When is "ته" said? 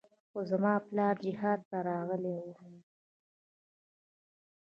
1.69-1.77